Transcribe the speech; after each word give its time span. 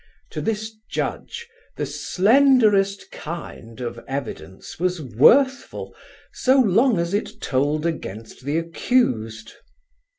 To 0.31 0.41
this 0.41 0.75
judge 0.89 1.47
"the 1.77 1.85
slenderest 1.85 3.11
kind" 3.11 3.79
of 3.81 3.99
evidence 4.07 4.79
was 4.79 4.99
worthful 4.99 5.93
so 6.33 6.57
long 6.59 6.97
as 6.97 7.13
it 7.13 7.39
told 7.39 7.85
against 7.85 8.43
the 8.43 8.57
accused. 8.57 9.53